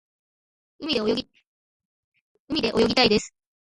[0.79, 1.11] 海で
[2.75, 3.35] 泳ぎたいです。